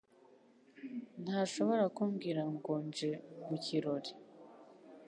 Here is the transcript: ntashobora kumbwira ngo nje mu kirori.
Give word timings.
ntashobora 1.23 1.83
kumbwira 1.95 2.41
ngo 2.53 2.73
nje 2.87 3.11
mu 3.47 3.55
kirori. 3.63 4.11